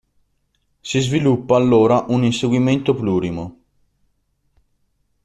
[0.81, 3.59] Si sviluppa allora un inseguimento plurimo.